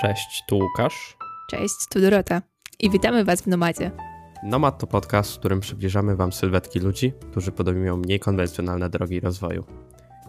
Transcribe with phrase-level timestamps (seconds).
[0.00, 1.16] Cześć, tu Łukasz.
[1.50, 2.42] Cześć, tu Dorota.
[2.80, 3.90] I witamy Was w Nomadzie.
[4.42, 9.64] Nomad to podcast, w którym przybliżamy Wam sylwetki ludzi, którzy podejmują mniej konwencjonalne drogi rozwoju.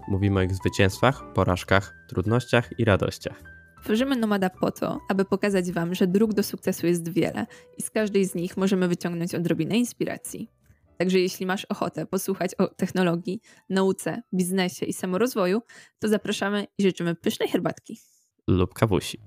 [0.07, 3.43] Mówimy o ich zwycięstwach, porażkach, trudnościach i radościach.
[3.83, 7.45] Tworzymy Nomada po to, aby pokazać Wam, że dróg do sukcesu jest wiele
[7.77, 10.51] i z każdej z nich możemy wyciągnąć odrobinę inspiracji.
[10.97, 15.61] Także jeśli masz ochotę posłuchać o technologii, nauce, biznesie i samorozwoju,
[15.99, 17.99] to zapraszamy i życzymy pysznej herbatki.
[18.47, 19.19] Lub kawusi.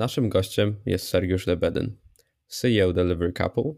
[0.00, 1.96] Naszym gościem jest Sergiusz Lebedyn,
[2.46, 3.74] CEO Delivery Couple,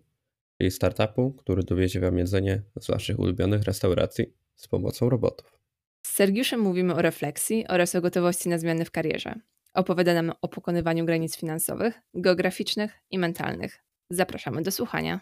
[0.59, 5.59] czyli startupu, który dowiezie Wam jedzenie z Waszych ulubionych restauracji z pomocą robotów.
[6.03, 9.35] Z Sergiuszem mówimy o refleksji oraz o gotowości na zmiany w karierze.
[9.75, 13.79] Opowiada nam o pokonywaniu granic finansowych, geograficznych i mentalnych.
[14.11, 15.21] Zapraszamy do słuchania.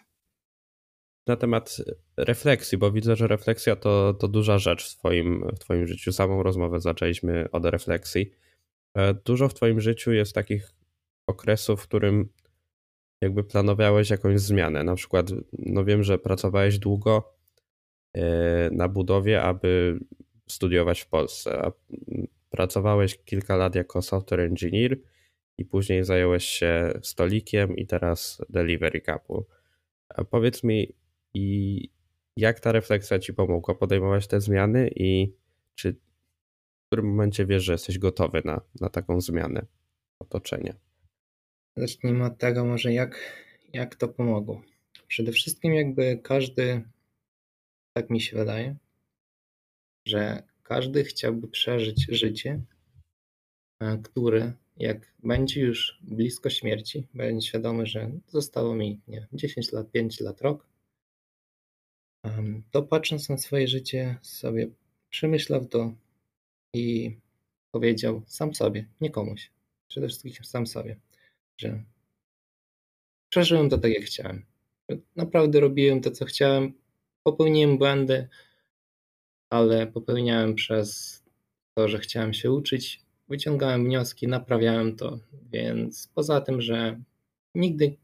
[1.27, 1.77] Na temat
[2.17, 6.11] refleksji, bo widzę, że refleksja to, to duża rzecz w twoim, w twoim życiu.
[6.11, 8.31] Samą rozmowę zaczęliśmy od refleksji.
[8.93, 10.80] E, dużo w Twoim życiu jest takich
[11.31, 12.29] okresów, w którym
[13.21, 14.83] jakby planowałeś jakąś zmianę.
[14.83, 17.33] Na przykład, no wiem, że pracowałeś długo
[18.13, 19.99] e, na budowie, aby
[20.49, 21.71] studiować w Polsce.
[22.49, 24.97] Pracowałeś kilka lat jako software engineer
[25.57, 29.01] i później zająłeś się stolikiem i teraz delivery.
[30.09, 30.95] A powiedz mi,
[31.33, 31.89] i
[32.37, 35.35] jak ta refleksja ci pomogła podejmować te zmiany i
[35.75, 39.65] czy w którym momencie wiesz, że jesteś gotowy na, na taką zmianę
[40.19, 40.90] otoczenia?
[41.77, 44.61] Zacznijmy od tego może jak, jak to pomogło.
[45.07, 46.81] Przede wszystkim jakby każdy,
[47.93, 48.75] tak mi się wydaje,
[50.05, 52.61] że każdy chciałby przeżyć życie,
[53.79, 59.91] e, które jak będzie już blisko śmierci, będzie świadomy, że zostało mi nie, 10 lat,
[59.91, 60.71] 5 lat, rok,
[62.71, 64.67] to patrząc na swoje życie sobie
[65.09, 65.93] przemyślał to
[66.75, 67.17] i
[67.71, 69.51] powiedział sam sobie, nie komuś,
[69.87, 70.95] przede wszystkim sam sobie,
[71.61, 71.83] że
[73.29, 74.45] przeżyłem to tak, jak chciałem.
[75.15, 76.73] Naprawdę robiłem to, co chciałem.
[77.23, 78.27] Popełniłem błędy,
[79.49, 81.21] ale popełniałem przez
[81.77, 83.01] to, że chciałem się uczyć.
[83.29, 85.19] Wyciągałem wnioski, naprawiałem to,
[85.51, 87.01] więc poza tym, że
[87.55, 87.97] nigdy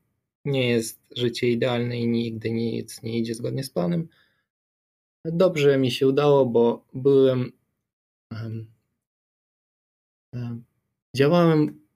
[0.46, 4.08] nie jest życie idealne i nigdy nic nie idzie zgodnie z planem,
[5.26, 7.52] dobrze mi się udało, bo byłem.
[8.32, 8.72] Um,
[10.34, 10.64] um,
[11.16, 11.87] działałem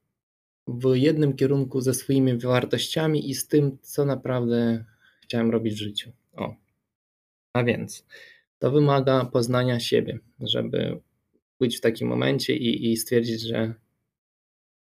[0.68, 4.84] w jednym kierunku ze swoimi wartościami i z tym, co naprawdę
[5.22, 6.12] chciałem robić w życiu.
[6.36, 6.54] O.
[7.56, 8.06] A więc
[8.58, 11.00] to wymaga poznania siebie, żeby
[11.60, 13.74] być w takim momencie i, i stwierdzić, że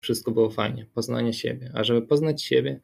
[0.04, 0.86] wszystko było fajnie.
[0.94, 1.72] Poznanie siebie.
[1.74, 2.80] A żeby poznać siebie,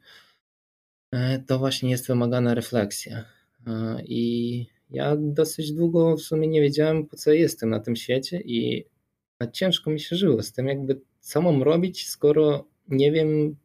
[1.12, 3.25] e, to właśnie jest wymagana refleksja.
[3.68, 8.41] E, I ja dosyć długo w sumie nie wiedziałem, po co jestem na tym świecie
[8.46, 8.86] i
[9.53, 13.58] ciężko mi się żyło z tym, jakby co mam robić, skoro nie wiem, w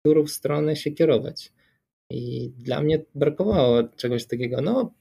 [0.00, 1.52] którą stronę się kierować.
[2.10, 4.94] I dla mnie brakowało czegoś takiego, no,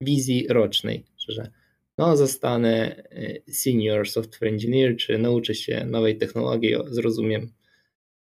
[0.00, 1.50] wizji rocznej, że
[1.98, 7.52] no, zostanę y, senior software engineer, czy nauczę się nowej technologii, zrozumiem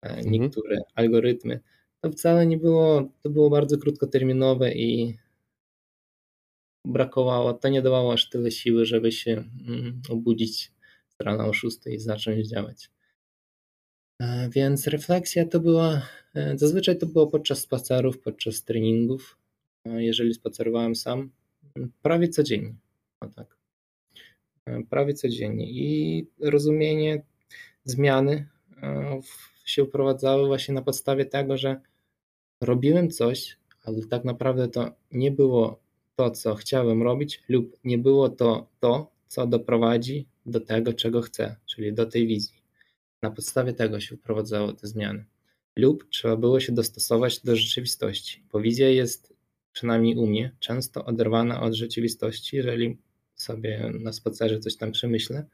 [0.03, 0.31] e, mhm.
[0.31, 1.59] niektóre algorytmy.
[2.01, 5.17] To wcale nie było, to było bardzo krótkoterminowe i
[6.85, 10.71] brakowało, to nie dawało aż tyle siły, żeby się mm, obudzić
[11.09, 12.89] z rana o 6 i zacząć działać.
[14.21, 16.01] E, więc refleksja to była,
[16.35, 19.37] e, zazwyczaj to było podczas spacerów, podczas treningów,
[19.85, 21.31] e, jeżeli spacerowałem sam,
[22.01, 22.75] prawie codziennie.
[23.35, 23.57] Tak.
[24.89, 25.71] Prawie codziennie.
[25.71, 27.23] I rozumienie
[27.83, 28.47] zmiany
[29.65, 31.81] się wprowadzały właśnie na podstawie tego, że
[32.61, 35.79] robiłem coś, ale tak naprawdę to nie było
[36.15, 41.55] to, co chciałem robić, lub nie było to to, co doprowadzi do tego, czego chcę,
[41.65, 42.64] czyli do tej wizji.
[43.21, 45.25] Na podstawie tego się wprowadzało te zmiany.
[45.75, 49.33] Lub trzeba było się dostosować do rzeczywistości, bo wizja jest,
[49.71, 52.57] przynajmniej u mnie, często oderwana od rzeczywistości.
[52.57, 52.97] Jeżeli
[53.35, 55.45] sobie na spacerze coś tam przemyślę,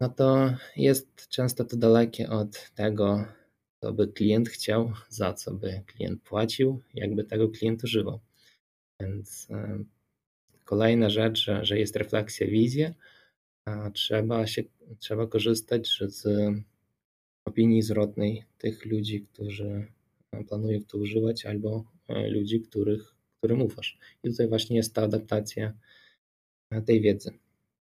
[0.00, 3.24] no to jest często to dalekie od tego,
[3.80, 8.20] co by klient chciał, za co by klient płacił, jakby tego klient używał.
[9.00, 9.48] Więc
[10.64, 12.94] kolejna rzecz, że, jest refleksja, wizja,
[13.94, 14.62] trzeba, się,
[14.98, 16.26] trzeba korzystać z
[17.44, 19.86] opinii zwrotnej tych ludzi, którzy
[20.48, 23.98] planują to używać, albo e, ludzi, których, którym ufasz.
[24.22, 25.72] I tutaj właśnie jest ta adaptacja
[26.86, 27.30] tej wiedzy.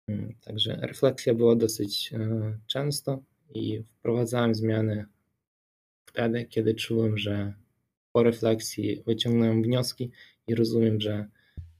[0.07, 3.23] Mm, także refleksja była dosyć e, często
[3.53, 5.05] i wprowadzałem zmiany
[6.05, 7.53] wtedy, kiedy czułem, że
[8.11, 10.11] po refleksji wyciągnąłem wnioski
[10.47, 11.25] i rozumiem, że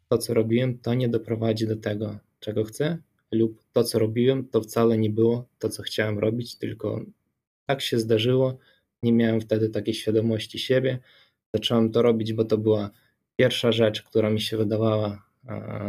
[0.09, 2.97] to, co robiłem, to nie doprowadzi do tego, czego chcę,
[3.31, 7.05] lub to, co robiłem, to wcale nie było to, co chciałem robić, tylko
[7.65, 8.57] tak się zdarzyło.
[9.03, 10.99] Nie miałem wtedy takiej świadomości siebie.
[11.53, 12.91] Zacząłem to robić, bo to była
[13.35, 15.25] pierwsza rzecz, która mi się wydawała,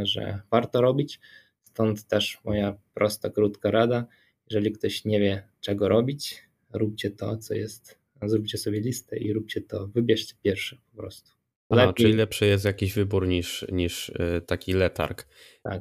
[0.03, 1.21] że warto robić.
[1.65, 4.07] Stąd też moja prosta, krótka rada.
[4.51, 6.43] Jeżeli ktoś nie wie, czego robić,
[6.73, 7.99] róbcie to, co jest.
[8.23, 9.87] Zróbcie sobie listę i róbcie to.
[9.87, 11.42] Wybierzcie pierwsze po prostu.
[11.77, 11.91] Lepiej.
[11.91, 15.29] A, czyli lepszy jest jakiś wybór niż, niż y, taki letarg.
[15.63, 15.81] Tak.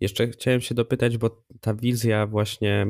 [0.00, 2.86] Jeszcze chciałem się dopytać, bo ta wizja właśnie,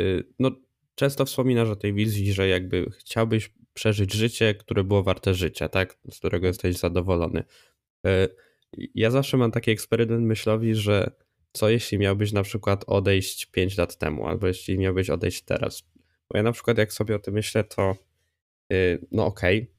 [0.00, 0.50] y, no
[0.94, 5.98] często wspominasz o tej wizji, że jakby chciałbyś przeżyć życie, które było warte życia, tak?
[6.10, 7.44] Z którego jesteś zadowolony.
[8.06, 8.28] Y,
[8.94, 11.10] ja zawsze mam taki eksperyment myślowy, że
[11.52, 15.82] co jeśli miałbyś na przykład odejść 5 lat temu, albo jeśli miałbyś odejść teraz.
[16.30, 17.96] Bo ja na przykład jak sobie o tym myślę, to
[19.12, 19.77] no okej, okay,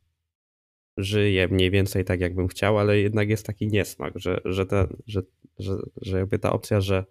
[1.03, 5.21] żyję mniej więcej tak, jakbym chciał, ale jednak jest taki niesmak, że, że, ta, że,
[5.59, 7.05] że, że jakby ta opcja, że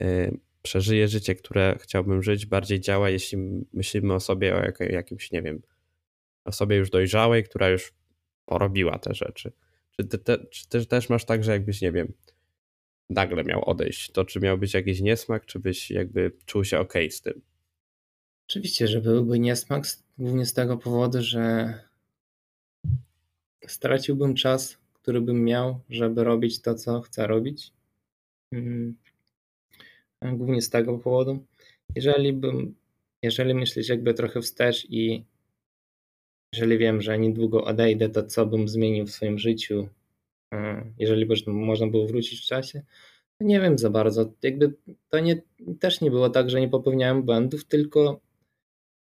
[0.00, 3.38] yy, przeżyję życie, które chciałbym żyć, bardziej działa, jeśli
[3.72, 5.62] myślimy o sobie, o jak, jakimś, nie wiem,
[6.44, 7.92] osobie już dojrzałej, która już
[8.44, 9.52] porobiła te rzeczy.
[9.96, 12.12] Czy, ty, te, czy ty też masz tak, że jakbyś, nie wiem,
[13.10, 16.94] nagle miał odejść, to czy miał być jakiś niesmak, czy byś jakby czuł się ok
[17.10, 17.42] z tym?
[18.48, 19.84] Oczywiście, że byłby niesmak,
[20.18, 21.74] głównie z tego powodu, że
[23.66, 27.72] straciłbym czas, który bym miał, żeby robić to, co chcę robić.
[28.52, 28.96] Mm.
[30.22, 31.44] Głównie z tego powodu.
[31.96, 32.74] Jeżeli bym,
[33.22, 35.24] jeżeli myśleć jakby trochę wstecz i
[36.52, 39.88] jeżeli wiem, że niedługo odejdę, to co bym zmienił w swoim życiu,
[40.98, 42.82] jeżeli by można było wrócić w czasie,
[43.40, 44.32] nie wiem za bardzo.
[44.42, 44.74] Jakby
[45.08, 45.42] to nie,
[45.80, 48.20] też nie było tak, że nie popełniałem błędów, tylko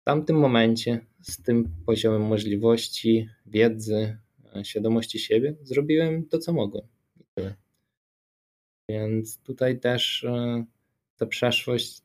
[0.01, 4.17] w tamtym momencie z tym poziomem możliwości, wiedzy,
[4.63, 6.87] świadomości siebie, zrobiłem to, co mogłem.
[8.89, 10.65] Więc tutaj też e,
[11.17, 12.03] ta przeszłość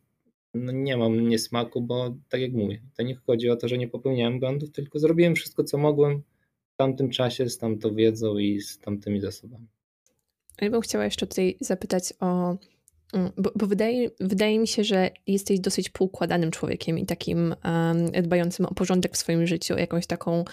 [0.54, 3.88] no nie mam niesmaku, bo tak jak mówię, to nie chodzi o to, że nie
[3.88, 6.24] popełniałem błędów, tylko zrobiłem wszystko, co mogłem
[6.74, 9.68] w tamtym czasie, z tamtą wiedzą i z tamtymi zasobami.
[10.62, 12.57] Ja bym chciała jeszcze tutaj zapytać o.
[13.13, 18.12] Mm, bo, bo wydaje, wydaje mi się, że jesteś dosyć poukładanym człowiekiem i takim um,
[18.24, 20.44] dbającym o porządek w swoim życiu, jakąś taką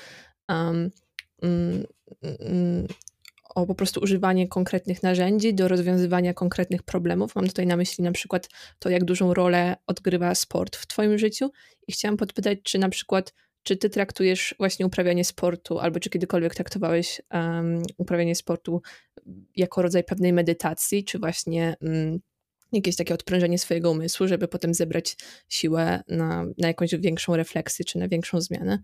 [0.49, 0.91] um,
[3.55, 7.35] o po prostu używanie konkretnych narzędzi do rozwiązywania konkretnych problemów.
[7.35, 8.49] Mam tutaj na myśli na przykład
[8.79, 11.51] to, jak dużą rolę odgrywa sport w Twoim życiu.
[11.87, 16.55] I chciałam podpytać, czy na przykład, czy Ty traktujesz właśnie uprawianie sportu, albo czy kiedykolwiek
[16.55, 18.83] traktowałeś um, uprawianie sportu
[19.57, 22.21] jako rodzaj pewnej medytacji, czy właśnie um,
[22.73, 25.17] jakieś takie odprężenie swojego umysłu, żeby potem zebrać
[25.49, 28.79] siłę na, na jakąś większą refleksję, czy na większą zmianę?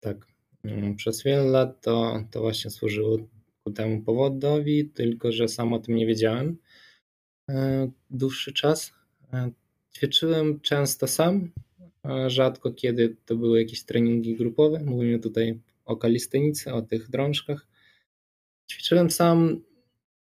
[0.00, 0.33] Tak, Mm,
[0.96, 3.18] przez wiele lat to, to właśnie służyło
[3.64, 6.56] ku temu powodowi, tylko że sam o tym nie wiedziałem
[7.50, 8.92] e, dłuższy czas.
[9.32, 9.50] E,
[9.96, 11.50] ćwiczyłem często sam,
[12.26, 14.80] rzadko kiedy to były jakieś treningi grupowe.
[14.84, 17.66] Mówimy tutaj o kalistenicy, o tych drążkach.
[18.70, 19.60] Ćwiczyłem sam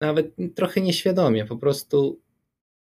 [0.01, 2.21] nawet trochę nieświadomie, po prostu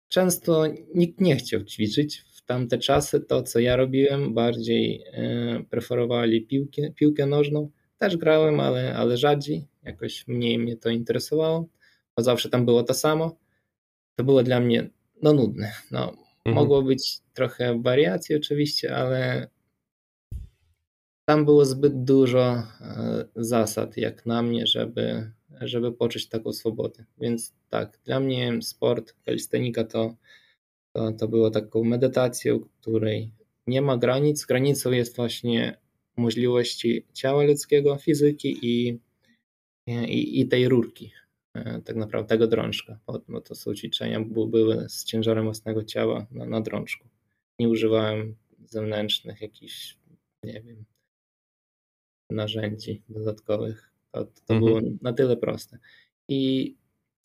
[0.08, 6.92] często nikt nie chciał ćwiczyć tamte czasy to, co ja robiłem, bardziej e, preferowali piłkę,
[6.92, 7.70] piłkę nożną.
[7.98, 11.68] Też grałem, ale, ale rzadziej, jakoś mniej mnie to interesowało,
[12.16, 13.36] bo zawsze tam było to samo.
[14.16, 14.90] To było dla mnie
[15.22, 15.72] no, nudne.
[15.90, 16.54] No, mhm.
[16.54, 19.48] Mogło być trochę wariacji oczywiście, ale
[21.24, 22.64] tam było zbyt dużo e,
[23.36, 27.04] zasad, jak na mnie, żeby, żeby poczuć taką swobodę.
[27.20, 30.14] Więc tak, dla mnie sport, kalistenika to
[30.92, 33.32] to, było taką medytacją, której
[33.66, 34.46] nie ma granic.
[34.46, 35.78] Granicą jest właśnie
[36.16, 39.00] możliwości ciała ludzkiego, fizyki i,
[39.86, 41.12] i, i tej rurki,
[41.54, 46.26] e, tak naprawdę tego drążka, bo to są ćwiczenia, bo były z ciężarem własnego ciała
[46.30, 47.08] na, na drążku.
[47.58, 49.96] Nie używałem zewnętrznych jakichś,
[50.44, 50.84] nie wiem,
[52.30, 53.92] narzędzi dodatkowych.
[54.12, 54.60] To, to mhm.
[54.60, 55.78] było na tyle proste.
[56.28, 56.74] I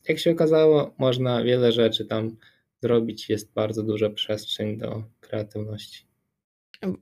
[0.08, 2.38] jak się okazało, można wiele rzeczy tam
[2.84, 6.06] zrobić, jest bardzo duża przestrzeń do kreatywności.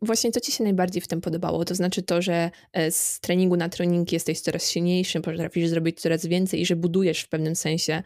[0.02, 1.66] Właśnie co Ci się najbardziej w tym podobało?
[1.66, 6.26] To znaczy to, że e, z treningu na trening jesteś coraz silniejszy, potrafisz zrobić coraz
[6.26, 8.04] więcej i że budujesz w pewnym sensie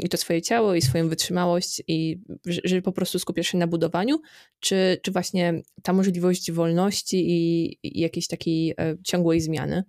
[0.00, 4.20] i to swoje ciało, i swoją wytrzymałość, i że po prostu skupiasz się na budowaniu,
[4.60, 9.84] czy, czy właśnie ta możliwość wolności i, i jakiejś takiej e, ciągłej zmiany?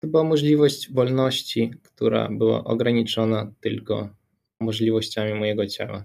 [0.00, 4.08] To była możliwość wolności, która była ograniczona tylko
[4.60, 6.04] możliwościami mojego ciała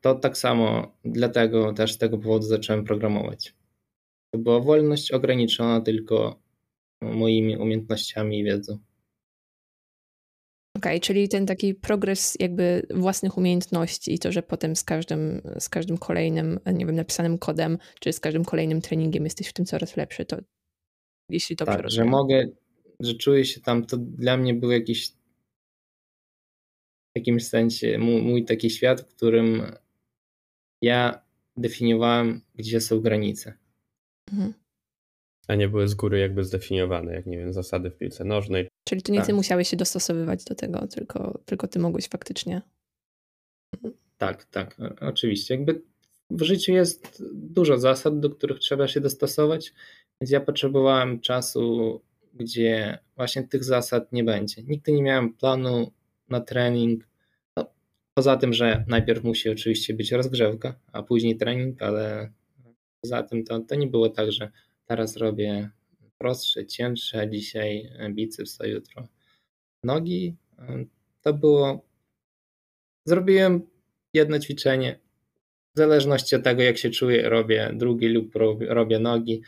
[0.00, 3.54] to tak samo, dlatego też z tego powodu zacząłem programować.
[4.30, 6.42] To była wolność ograniczona tylko
[7.02, 8.78] moimi umiejętnościami i wiedzą.
[10.76, 15.42] Okej, okay, czyli ten taki progres jakby własnych umiejętności i to, że potem z każdym,
[15.58, 19.64] z każdym kolejnym, nie wiem, napisanym kodem, czy z każdym kolejnym treningiem jesteś w tym
[19.64, 20.36] coraz lepszy, to
[21.30, 22.06] jeśli dobrze tak, rozumiem.
[22.06, 22.48] że mogę,
[23.00, 25.08] że czuję się tam, to dla mnie był jakiś
[27.08, 29.62] w jakimś sensie mój, mój taki świat, w którym
[30.82, 31.22] ja
[31.56, 33.54] definiowałem, gdzie są granice.
[34.32, 34.54] Mhm.
[35.48, 38.68] A nie były z góry jakby zdefiniowane, jak nie wiem, zasady w piłce nożnej.
[38.84, 39.26] Czyli to nie tak.
[39.26, 42.62] ty musiałeś się dostosowywać do tego, tylko, tylko ty mogłeś faktycznie.
[44.18, 45.54] Tak, tak, oczywiście.
[45.54, 45.82] Jakby
[46.30, 49.74] w życiu jest dużo zasad, do których trzeba się dostosować,
[50.20, 52.00] więc ja potrzebowałem czasu,
[52.34, 54.62] gdzie właśnie tych zasad nie będzie.
[54.62, 55.92] Nigdy nie miałem planu
[56.28, 57.08] na trening.
[58.18, 62.32] Poza tym, że najpierw musi oczywiście być rozgrzewka, a później trening, ale
[63.00, 64.50] poza tym to, to nie było tak, że
[64.86, 65.70] teraz robię
[66.20, 69.08] prostsze, cięższe, dzisiaj biceps, a jutro
[69.84, 70.36] nogi.
[71.22, 71.84] To było.
[73.06, 73.62] Zrobiłem
[74.14, 74.98] jedno ćwiczenie.
[75.74, 79.42] W zależności od tego, jak się czuję, robię drugi lub robię nogi.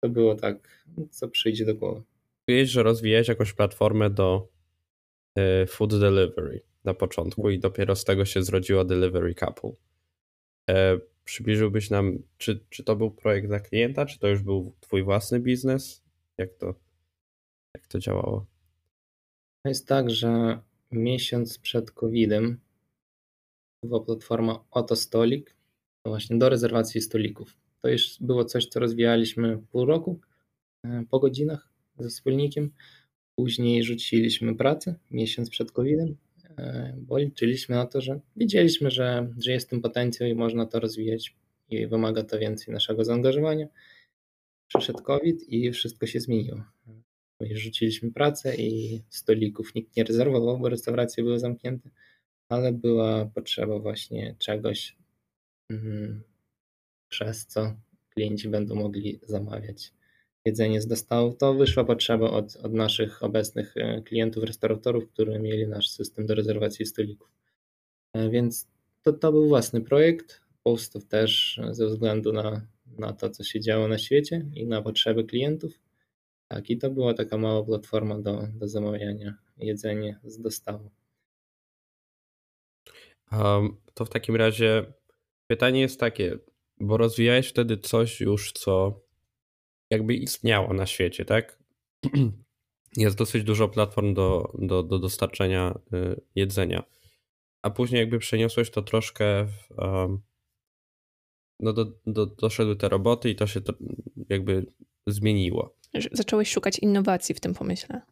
[0.00, 2.02] To było tak, co przyjdzie do głowy.
[2.48, 4.48] Mówiłeś, że rozwijałeś jakąś platformę do
[5.38, 9.72] e, food delivery na początku i dopiero z tego się zrodziło Delivery Couple.
[10.70, 15.02] E, przybliżyłbyś nam, czy, czy to był projekt dla klienta, czy to już był twój
[15.02, 16.02] własny biznes?
[16.38, 16.74] Jak to,
[17.74, 18.46] jak to działało?
[19.62, 20.60] To jest tak, że
[20.92, 22.60] miesiąc przed COVID-em
[23.82, 25.56] była platforma Oto Stolik,
[26.04, 27.56] właśnie do rezerwacji stolików.
[27.82, 30.20] To już było coś, co rozwijaliśmy pół roku
[30.84, 32.70] e, po godzinach ze wspólnikiem.
[33.38, 36.16] Później rzuciliśmy pracę miesiąc przed COVID-em,
[36.96, 41.34] bo liczyliśmy na to, że wiedzieliśmy, że, że jest tym potencjał i można to rozwijać
[41.70, 43.66] i wymaga to więcej naszego zaangażowania.
[44.68, 46.64] Przyszedł COVID i wszystko się zmieniło.
[47.40, 51.90] Rzuciliśmy pracę i stolików nikt nie rezerwował, bo restauracje były zamknięte,
[52.48, 54.96] ale była potrzeba właśnie czegoś,
[55.70, 56.22] mm,
[57.08, 57.76] przez co
[58.14, 59.92] klienci będą mogli zamawiać
[60.46, 61.32] jedzenie z dostawu.
[61.32, 66.34] To wyszła potrzeba od, od naszych obecnych e, klientów, restauratorów, którzy mieli nasz system do
[66.34, 67.28] rezerwacji stolików.
[68.12, 68.68] E, więc
[69.02, 70.40] to, to był własny projekt.
[70.62, 72.66] Powstał też ze względu na,
[72.98, 75.80] na to, co się działo na świecie i na potrzeby klientów.
[76.48, 80.90] Tak, i to była taka mała platforma do, do zamawiania jedzenia z dostawu.
[83.32, 84.92] Um, to w takim razie
[85.46, 86.38] pytanie jest takie,
[86.80, 89.05] bo rozwijałeś wtedy coś już, co
[89.90, 91.58] jakby istniało na świecie, tak?
[92.96, 96.82] Jest dosyć dużo platform do, do, do dostarczania y, jedzenia.
[97.62, 99.68] A później jakby przeniosłeś to troszkę w,
[101.60, 103.72] no do, do, doszedły te roboty i to się to
[104.28, 104.66] jakby
[105.06, 105.76] zmieniło.
[106.12, 108.02] Zacząłeś szukać innowacji w tym pomyśle.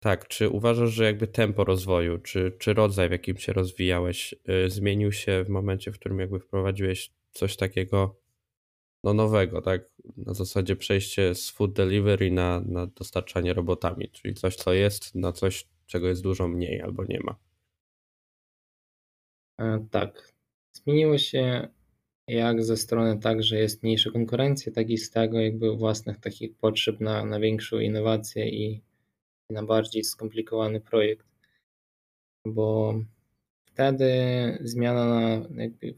[0.00, 4.70] Tak, czy uważasz, że jakby tempo rozwoju, czy, czy rodzaj, w jakim się rozwijałeś, yy,
[4.70, 8.20] zmienił się w momencie, w którym jakby wprowadziłeś coś takiego
[9.04, 9.90] no nowego, tak?
[10.16, 15.32] Na zasadzie przejście z food delivery na, na dostarczanie robotami, czyli coś, co jest, na
[15.32, 17.36] coś, czego jest dużo mniej albo nie ma.
[19.60, 20.32] E, tak.
[20.72, 21.68] Zmieniło się
[22.28, 26.56] jak ze strony tak, że jest mniejsza konkurencja, tak i z tego jakby własnych takich
[26.56, 28.82] potrzeb na, na większą innowację i
[29.50, 31.26] na bardziej skomplikowany projekt.
[32.46, 32.94] Bo
[33.78, 34.12] wtedy
[34.60, 35.46] zmiana na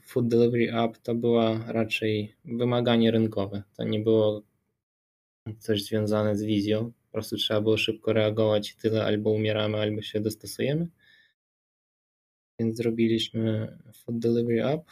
[0.03, 3.63] Food Delivery App to była raczej wymaganie rynkowe.
[3.77, 4.43] To nie było
[5.59, 6.93] coś związane z wizją.
[7.07, 10.89] Po prostu trzeba było szybko reagować i tyle albo umieramy, albo się dostosujemy.
[12.61, 14.91] Więc zrobiliśmy Food Delivery App,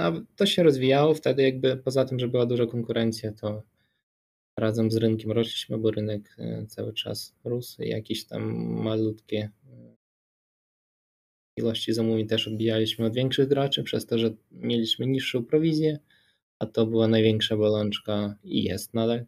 [0.00, 3.62] a to się rozwijało wtedy jakby poza tym, że była duża konkurencja, to
[4.58, 8.42] razem z rynkiem rośliśmy, bo rynek e, cały czas rósł i jakieś tam
[8.82, 9.50] malutkie
[11.56, 15.98] ilości zamówień też odbijaliśmy od większych graczy, przez to, że mieliśmy niższą prowizję,
[16.58, 19.26] a to była największa bolączka i jest nadal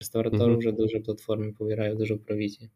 [0.00, 0.62] restauratorów, mhm.
[0.62, 2.68] że duże platformy pobierają dużą prowizję.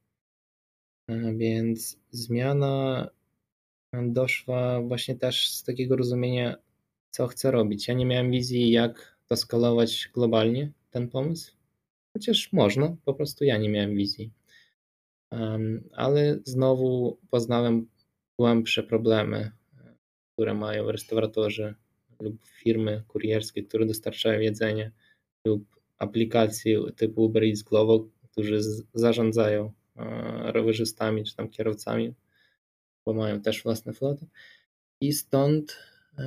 [1.10, 3.08] E, więc zmiana
[4.02, 6.56] doszła właśnie też z takiego rozumienia
[7.10, 7.88] co chcę robić.
[7.88, 11.52] Ja nie miałem wizji, jak to skalować globalnie, ten pomysł,
[12.16, 14.30] chociaż można, po prostu ja nie miałem wizji.
[15.92, 17.86] ale znowu poznałem
[18.40, 19.50] głębsze problemy,
[20.32, 21.74] które mają restauratorzy
[22.20, 24.92] lub firmy kurierskie, które dostarczają jedzenie,
[25.46, 25.64] lub
[25.98, 28.60] aplikacje typu Uber Eats Glovo, którzy
[28.94, 32.14] zarządzają e, rowerzystami czy tam kierowcami,
[33.06, 34.26] bo mają też własne floty.
[35.00, 35.76] I stąd,
[36.18, 36.24] e,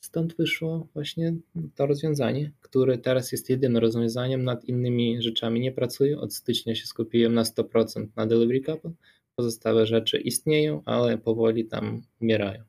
[0.00, 1.34] stąd wyszło właśnie
[1.74, 6.18] to rozwiązanie, które teraz jest jedynym rozwiązaniem, nad innymi rzeczami nie pracuję.
[6.18, 8.92] Od stycznia się skupiłem na 100% na Delivery Couple.
[9.40, 12.64] Pozostałe rzeczy istnieją, ale powoli tam umierają.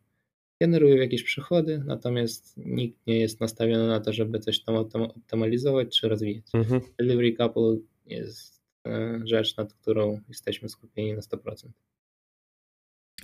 [0.61, 6.09] Generują jakieś przychody, natomiast nikt nie jest nastawiony na to, żeby coś tam optymalizować czy
[6.09, 6.43] rozwijać.
[6.53, 6.81] Mhm.
[6.99, 11.67] Delivery Couple jest e, rzecz, nad którą jesteśmy skupieni na 100%.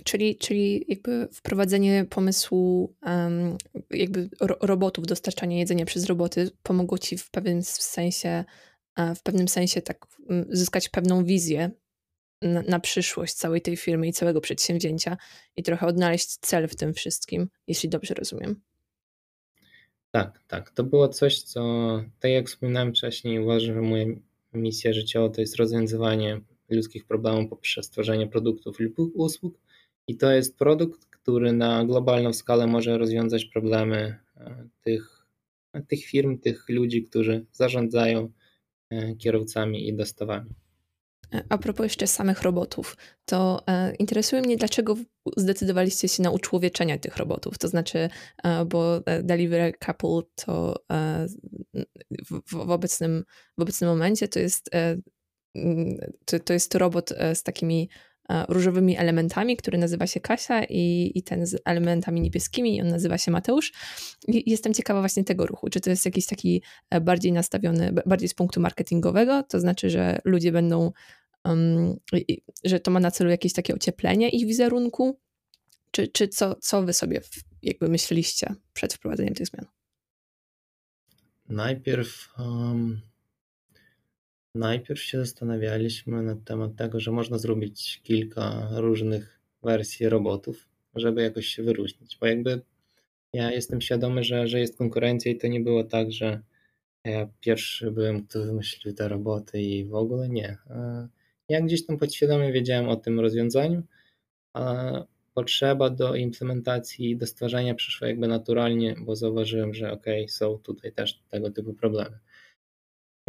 [0.04, 3.56] Czyli, czyli jakby wprowadzenie pomysłu um,
[3.90, 8.44] jakby ro robotów, dostarczanie jedzenia przez roboty pomogło ci w pewnym sensie,
[8.96, 10.06] e, w pewnym sensie tak
[10.48, 11.70] zyskać pewną wizję
[12.42, 15.16] na, na, przyszłość całej tej firmy i całego przedsięwzięcia
[15.56, 18.60] i trochę odnaleźć cel w tym wszystkim, jeśli dobrze rozumiem.
[20.10, 20.70] Tak, tak.
[20.70, 21.60] To było coś, co,
[22.20, 24.06] tak jak wspominałem wcześniej, uważam, że moja
[24.52, 26.40] misja życiowa to jest rozwiązywanie
[26.70, 29.58] ludzkich problemów poprzez stworzenie produktów lub usług.
[30.06, 35.26] I to jest produkt, który na globalną skalę może rozwiązać problemy e, tych,
[35.88, 38.32] tych firm, tych ludzi, którzy zarządzają
[38.90, 40.50] e, kierowcami i dostawami.
[41.48, 44.96] A propos jeszcze samych robotów, to e, interesuje mnie, dlaczego
[45.36, 47.58] zdecydowaliście się na uczłowieczenie tych robotów.
[47.58, 48.08] To znaczy,
[48.44, 50.74] e, bo e, Delivery Couple to
[52.30, 53.24] w, w, obecnym,
[53.58, 54.70] w obecnym momencie to jest,
[56.24, 57.88] to, to jest robot z takimi
[58.48, 63.30] różowymi elementami, który nazywa się Kasia i, i ten z elementami niebieskimi, on nazywa się
[63.30, 63.72] Mateusz.
[64.28, 65.68] I jestem ciekawa właśnie tego ruchu.
[65.70, 66.62] Czy to jest jakiś taki
[67.00, 70.92] bardziej nastawiony, bardziej z punktu marketingowego, to znaczy, że ludzie będą
[72.64, 75.18] że to ma na celu jakieś takie ocieplenie ich wizerunku?
[75.90, 77.20] Czy, czy co, co wy sobie
[77.62, 79.66] jakby myśleliście przed wprowadzeniem tych zmian?
[81.48, 83.00] Najpierw, um,
[84.54, 91.46] najpierw się zastanawialiśmy na temat tego, że można zrobić kilka różnych wersji robotów, żeby jakoś
[91.46, 92.60] się wyróżnić, bo jakby
[93.32, 96.42] ja jestem świadomy, że, że jest konkurencja i to nie było tak, że
[97.04, 100.56] ja pierwszy byłem, kto wymyślił te roboty i w ogóle nie.
[101.48, 103.82] Ja gdzieś tam podświadomie wiedziałem o tym rozwiązaniu,
[104.54, 104.92] a
[105.34, 111.20] potrzeba do implementacji, do stwarzania przyszła jakby naturalnie, bo zauważyłem, że ok, są tutaj też
[111.28, 112.18] tego typu problemy.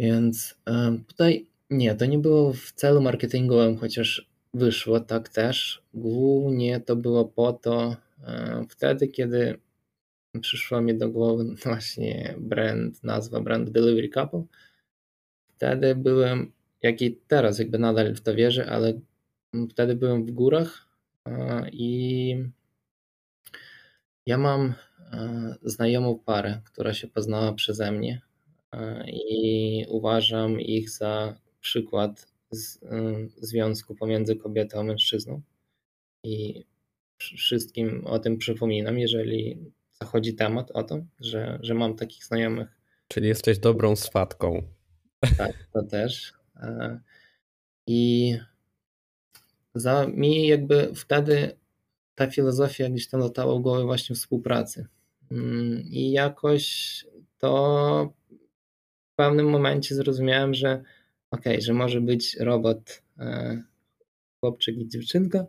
[0.00, 0.58] Więc
[1.06, 5.82] tutaj nie, to nie było w celu marketingowym, chociaż wyszło tak też.
[5.94, 7.96] Głównie to było po to,
[8.68, 9.58] wtedy, kiedy
[10.40, 14.44] przyszła mi do głowy właśnie brand, nazwa brand Delivery Couple,
[15.56, 19.00] wtedy byłem jak i teraz jakby nadal w to wierzę, ale
[19.70, 20.88] wtedy byłem w górach
[21.72, 22.36] i
[24.26, 24.74] ja mam
[25.62, 28.20] znajomą parę, która się poznała przeze mnie
[29.06, 32.26] i uważam ich za przykład
[33.36, 35.42] związku pomiędzy kobietą a mężczyzną.
[36.24, 36.64] I
[37.18, 42.80] wszystkim o tym przypominam, jeżeli zachodzi temat o to, że, że mam takich znajomych.
[43.08, 44.62] Czyli jesteś dobrą swatką.
[45.38, 46.39] Tak, to też.
[47.86, 48.34] I
[49.74, 51.56] za mi jakby wtedy
[52.14, 54.86] ta filozofia gdzieś tam latała w głowę właśnie współpracy.
[55.30, 57.06] Mm, I jakoś
[57.38, 58.12] to
[59.12, 60.82] w pewnym momencie zrozumiałem, że
[61.30, 63.62] ok, że może być robot, e,
[64.40, 65.46] chłopczyk i dziewczynka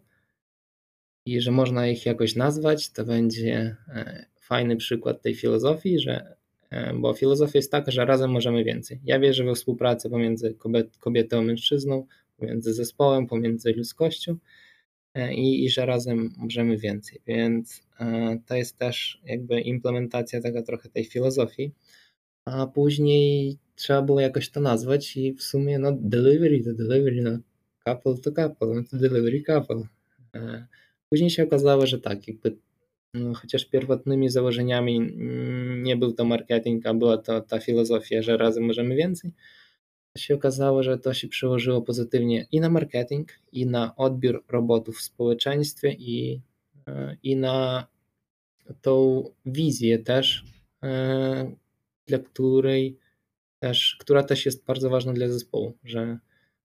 [1.25, 6.40] i że można ich jakoś nazwać, to będzie e, fajny przykład tej filozofii, że E,
[6.95, 8.99] bo filozofia jest taka, że razem możemy więcej.
[9.03, 10.55] Ja wierzę we współpracę pomiędzy
[10.99, 12.07] kobietą a mężczyzną,
[12.37, 14.37] pomiędzy zespołem, pomiędzy ludzkością
[15.13, 17.21] e, i, i że razem możemy więcej.
[17.27, 21.71] Więc e, to jest też jakby implementacja taka trochę tej filozofii.
[22.45, 27.39] A później trzeba było jakoś to nazwać i w sumie no delivery to delivery, no
[27.85, 29.83] couple to couple, no to delivery couple.
[31.09, 32.57] Później się okazało, że tak, jakby
[33.35, 34.99] chociaż pierwotnymi założeniami
[35.83, 39.31] nie był to marketing, a była to ta filozofia, że razem możemy więcej,
[40.17, 45.01] się okazało, że to się przełożyło pozytywnie i na marketing, i na odbiór robotów w
[45.01, 46.41] społeczeństwie, i,
[46.87, 47.87] e, i na
[48.81, 50.45] tą wizję też,
[50.83, 51.55] e,
[52.07, 52.97] dla której
[53.59, 56.17] też, która też jest bardzo ważna dla zespołu, że,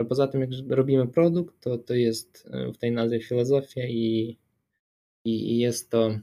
[0.01, 4.37] że poza tym jak robimy produkt, to, to jest e, w tej nazwie filozofia i
[5.27, 6.19] i jest to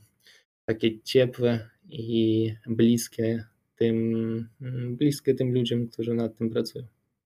[0.66, 4.50] takie ciepłe i bliskie tym,
[4.90, 6.86] bliskie tym ludziom, którzy nad tym pracują.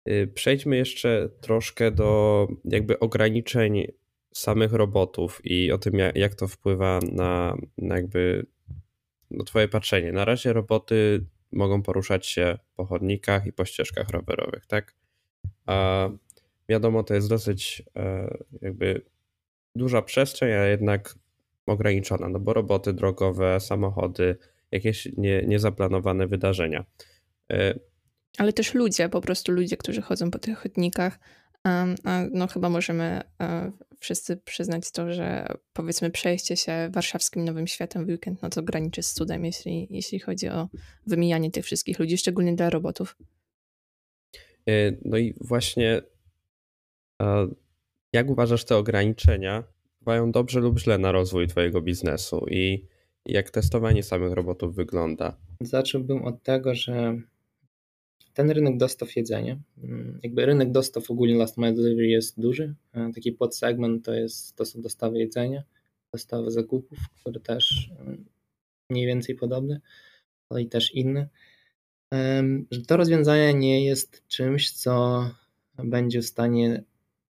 [0.10, 3.88] Y, przejdźmy jeszcze troszkę do jakby ograniczeń
[4.34, 8.46] samych robotów i o tym, jak to wpływa na, na jakby
[9.32, 10.12] no twoje patrzenie.
[10.12, 14.96] Na razie roboty mogą poruszać się po chodnikach i po ścieżkach rowerowych, tak?
[15.66, 16.10] A
[16.70, 19.02] wiadomo, to jest dosyć e, jakby
[19.76, 21.16] duża przestrzeń, a jednak
[21.68, 24.38] ograniczona, no bo roboty drogowe, samochody,
[24.72, 26.86] jakieś nie, niezaplanowane wydarzenia.
[28.38, 31.20] Ale też ludzie, po prostu ludzie, którzy chodzą po tych chodnikach.
[32.34, 33.22] No chyba możemy
[34.00, 39.04] wszyscy przyznać to, że powiedzmy przejście się warszawskim Nowym Światem w weekend, no to graniczy
[39.04, 40.70] z cudem, jeśli, jeśli chodzi o
[41.08, 43.18] wymijanie tych wszystkich ludzi, szczególnie dla robotów.
[44.70, 46.02] Y, no i właśnie
[48.14, 49.64] jak uważasz te ograniczenia
[50.08, 52.86] wpływają dobrze lub źle na rozwój twojego biznesu i
[53.26, 55.38] jak testowanie samych robotów wygląda?
[55.62, 57.22] Zacząłbym od tego, że
[58.34, 62.76] ten rynek dostaw jedzenia, mm, jakby rynek dostaw ogólnie last mile delivery jest duży.
[63.16, 65.64] Taki podsegment to, jest, to są dostawy jedzenia,
[66.14, 68.26] dostawy zakupów, które też mm,
[68.90, 69.82] mniej więcej podobne,
[70.50, 71.28] ale i też inne.
[72.72, 75.24] Że to rozwiązanie nie jest czymś, co
[75.84, 76.84] będzie w stanie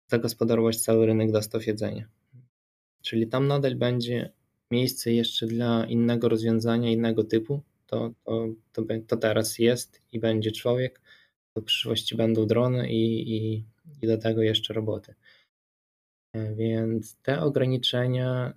[0.07, 2.20] zagospodarować cały rynek dostaw jedzenia.
[3.01, 4.29] Czyli tam nadal będzie
[4.71, 10.51] miejsce jeszcze dla innego rozwiązania, innego typu, to, to, to, to teraz jest i będzie
[10.51, 11.01] człowiek,
[11.53, 13.65] to w przyszłości będą drony i, i,
[14.01, 15.15] i do tego jeszcze roboty.
[16.33, 18.53] E, więc te ograniczenia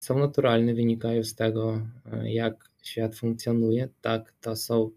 [0.00, 3.88] są naturalne, wynikają z tego, e, jak świat funkcjonuje.
[4.00, 4.90] Tak, to są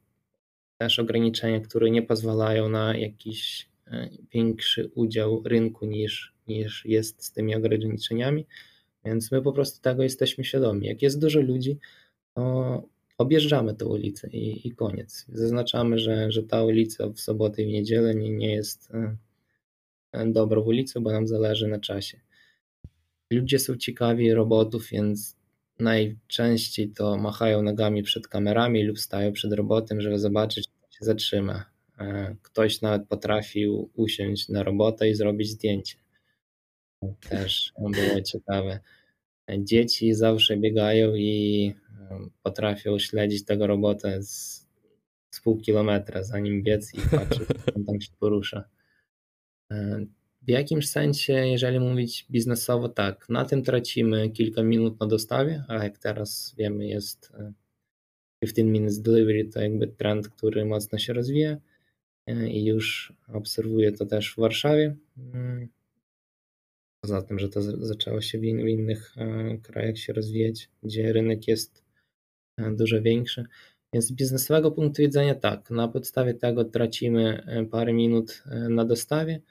[0.77, 7.31] też ograniczenia, które nie pozwalają na jakiś e, większy udział rynku niż, niż jest z
[7.31, 8.45] tymi ograniczeniami,
[9.07, 10.87] więc my po prostu tego jesteśmy świadomi.
[10.87, 11.79] Jak jest dużo ludzi,
[12.33, 12.83] to
[13.17, 15.25] objeżdżamy tę ulicę i, i koniec.
[15.29, 19.17] Zaznaczamy, że, że ta ulica w sobotę i w niedzielę nie, nie jest e,
[20.11, 22.19] e, dobrą ulicą, bo nam zależy na czasie.
[23.31, 25.37] Ludzie są ciekawi robotów, więc
[25.79, 31.65] najczęściej to machają nogami przed kamerami lub stają przed robotem, żeby zobaczyć, czy się zatrzyma.
[31.99, 35.95] E, ktoś nawet potrafił usiąść na robotę i zrobić zdjęcie.
[37.29, 38.79] Też było ciekawe.
[39.57, 41.73] Dzieci zawsze biegają i
[42.43, 44.65] potrafią śledzić tego robotę z,
[45.31, 48.63] z pół kilometra, zanim biec i patrzeć, jak on tam się porusza.
[50.41, 55.83] W jakimś sensie, jeżeli mówić biznesowo, tak, na tym tracimy kilka minut na dostawie, a
[55.83, 57.33] jak teraz wiemy, jest
[58.39, 61.57] 15 e, minutes delivery, to jakby trend, który mocno się rozwija
[62.27, 64.95] e, i już obserwuję to też w Warszawie.
[67.01, 69.15] Poza tym, że to zaczęło się w innych
[69.63, 71.87] krajach się rozwijać, gdzie rynek jest
[72.57, 73.45] E, dużo większy.
[73.93, 78.85] Więc z biznesowego punktu widzenia tak, na podstawie tego tracimy e, parę minut e, na
[78.85, 79.41] dostawie.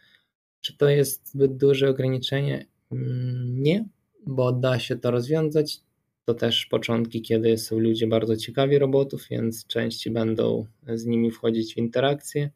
[0.60, 2.66] Czy to jest zbyt duże ograniczenie?
[2.92, 3.84] Mm, nie,
[4.26, 5.80] bo da się to rozwiązać.
[6.24, 11.74] To też początki, kiedy są ludzie bardzo ciekawi robotów, więc części będą z nimi wchodzić
[11.74, 12.50] w interakcję.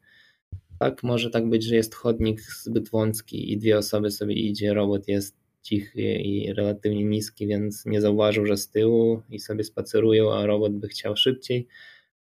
[0.80, 5.08] Tak, może tak być, że jest chodnik zbyt wąski i dwie osoby sobie idzie, robot
[5.08, 10.46] jest cichy i relatywnie niski, więc nie zauważył, że z tyłu i sobie spacerują, a
[10.46, 11.66] robot by chciał szybciej.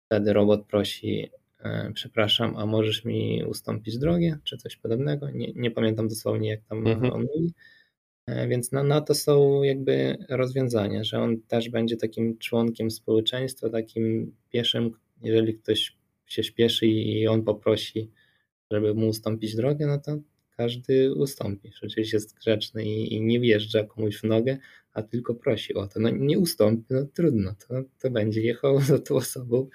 [0.05, 5.29] Wtedy robot prosi, e, przepraszam, a możesz mi ustąpić drogę, czy coś podobnego.
[5.29, 7.13] Nie, nie pamiętam dosłownie, jak tam mhm.
[7.13, 7.53] on mówi.
[8.27, 13.69] E, więc na, na to są jakby rozwiązania, że on też będzie takim członkiem społeczeństwa,
[13.69, 14.91] takim pieszym,
[15.23, 18.11] jeżeli ktoś się śpieszy i on poprosi,
[18.71, 20.17] żeby mu ustąpić drogę, no to
[20.57, 21.71] każdy ustąpi.
[21.71, 24.57] Przecież jest grzeczny i, i, nie wjeżdża komuś w nogę,
[24.93, 25.99] a tylko prosi o to.
[25.99, 29.69] No nie ustąpi, no trudno, to, to będzie jechał za tą osobą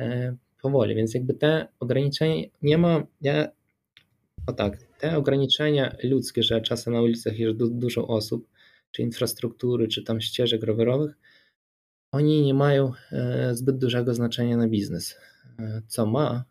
[0.00, 0.94] e, powoli.
[0.94, 3.48] Więc jakby te ograniczenia nie ma, ja,
[4.46, 8.48] o tak, te ograniczenia ludzkie, że czasem na ulicach jest du, dużo osób,
[8.90, 11.18] czy infrastruktury, czy tam ścieżek rowerowych,
[12.12, 15.16] oni nie mają e, zbyt dużego znaczenia na biznes.
[15.58, 16.44] E, co ma,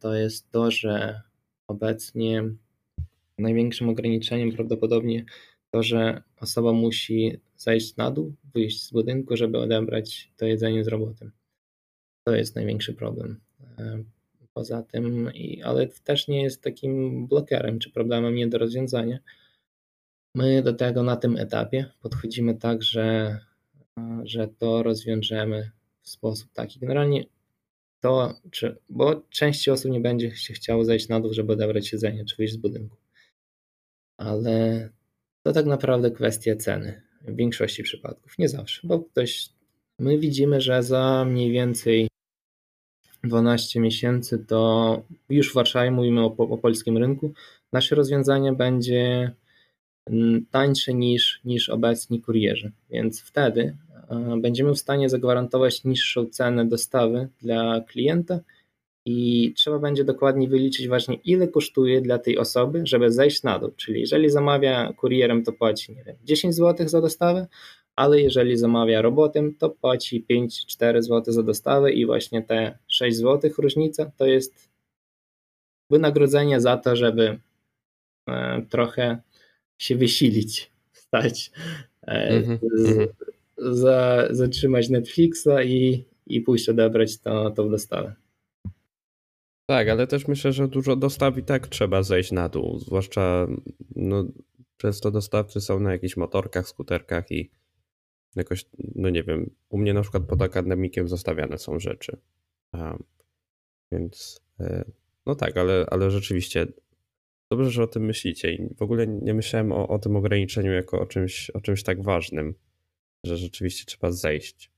[0.00, 1.20] to jest to, że
[1.66, 2.44] obecnie
[3.38, 5.24] największym ograniczeniem prawdopodobnie
[5.70, 10.88] to, że osoba musi zejść na dół, wyjść z budynku, żeby odebrać to jedzenie z
[10.88, 11.32] robotem.
[12.24, 13.40] To jest największy problem.
[13.78, 14.02] E,
[14.54, 15.30] poza tym,
[15.64, 19.18] ale też nie jest takim blokerem czy problemem nie do rozwiązania.
[20.34, 23.38] My do tego na tym etapie podchodzimy tak, że,
[24.24, 25.70] że to rozwiążemy
[26.02, 26.80] w sposób taki.
[26.80, 27.24] Generalnie
[28.00, 32.24] to, czy, bo części osób nie będzie się chciało zejść na dół, żeby odebrać jedzenie,
[32.24, 32.96] czy wyjść z budynku
[34.20, 34.88] ale
[35.42, 38.38] to tak naprawdę kwestia ceny w większości przypadków.
[38.38, 39.48] Nie zawsze, bo ktoś.
[39.98, 42.08] My widzimy, że za mniej więcej
[43.24, 47.32] 12 miesięcy to już w Warszawie mówimy o, o polskim rynku.
[47.72, 49.32] Nasze rozwiązanie będzie
[50.06, 53.76] mm, tańsze niż, niż obecni kurierzy, więc wtedy
[54.40, 58.40] będziemy w stanie zagwarantować niższą cenę dostawy dla klienta
[59.04, 63.70] i trzeba będzie dokładnie wyliczyć właśnie, ile kosztuje dla tej osoby, żeby zejść na dół.
[63.76, 67.46] Czyli jeżeli zamawia kurierem, to płaci nie wiem, 10 zł za dostawę,
[67.96, 73.50] ale jeżeli zamawia robotem, to płaci 5-4 zł za dostawę i właśnie te 6 zł
[73.58, 74.70] różnica to jest
[75.90, 77.38] wynagrodzenie za to, żeby
[78.28, 79.18] e, trochę
[79.78, 81.50] się wysilić, stać,
[82.06, 82.58] mm-hmm.
[82.74, 83.10] z,
[83.60, 88.14] za, zatrzymać Netflixa i, i pójść odebrać to w dostawę.
[89.66, 93.46] Tak, ale też myślę, że dużo dostaw i tak trzeba zejść na dół, zwłaszcza
[93.96, 94.24] no,
[94.76, 97.50] często dostawcy są na jakichś motorkach, skuterkach i
[98.36, 102.16] jakoś, no nie wiem, u mnie na przykład pod akademikiem zostawiane są rzeczy.
[103.92, 104.84] Więc e,
[105.26, 106.66] no tak, ale, ale rzeczywiście
[107.50, 111.00] dobrze, że o tym myślicie i w ogóle nie myślałem o, o tym ograniczeniu jako
[111.00, 112.54] o czymś, o czymś tak ważnym,
[113.24, 114.70] że rzeczywiście trzeba zejść.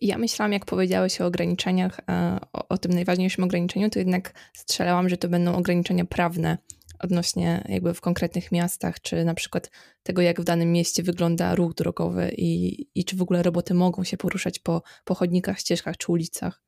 [0.00, 5.08] Ja myślałam, jak powiedziałeś o ograniczeniach, e, o, o tym najważniejszym ograniczeniu, to jednak strzelałam,
[5.08, 6.58] że to będą ograniczenia prawne
[6.98, 9.70] odnośnie jakby w konkretnych miastach, czy na przykład
[10.02, 14.04] tego, jak w danym mieście wygląda ruch drogowy i, i czy w ogóle roboty mogą
[14.04, 16.62] się poruszać po, po chodnikach, ścieżkach czy ulicach.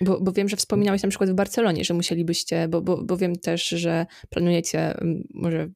[0.00, 3.36] Bo, bo wiem, że wspominałeś na przykład w Barcelonie, że musielibyście, bo, bo, bo wiem
[3.36, 4.94] też, że planujecie
[5.34, 5.68] może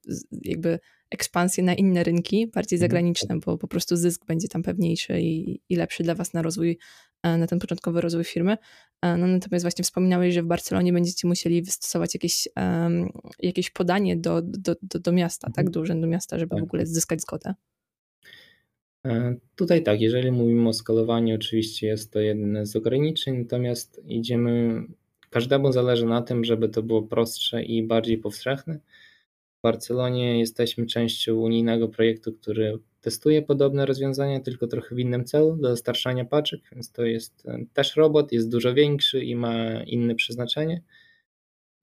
[0.43, 0.79] jakby
[1.13, 2.91] ekspansję na inne rynki, bardziej mhm.
[2.91, 6.79] zagraniczne, bo po prostu zysk będzie tam pewniejszy i, i lepszy dla Was na rozwój,
[7.23, 8.57] e, na ten początkowy rozwój firmy.
[9.03, 14.17] E, no, natomiast właśnie wspominałeś, że w Barcelonie będziecie musieli wystosować jakieś, um, jakieś podanie
[14.17, 15.59] do, do, do, do miasta, tak?
[15.59, 15.73] Mhm.
[15.73, 16.61] Do urzędu miasta, żeby tak.
[16.61, 17.55] w ogóle zyskać zgodę.
[19.07, 24.83] E, tutaj tak, jeżeli mówimy o skalowaniu, oczywiście jest to jedne z ograniczeń, natomiast idziemy,
[25.31, 28.81] każdemu zależy na tym, żeby to było prostsze i bardziej powszechne.
[29.63, 35.69] Barcelonie jesteśmy częścią unijnego projektu, który testuje podobne rozwiązania, tylko trochę w innym celu, do
[35.69, 40.83] dostarczania paczek, więc to jest e, też robot, jest dużo większy i ma inne przeznaczenie.